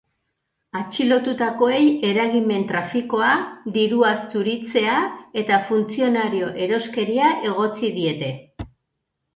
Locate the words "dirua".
3.77-4.15